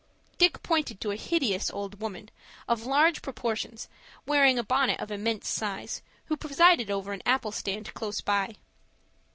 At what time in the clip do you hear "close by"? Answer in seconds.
7.93-8.55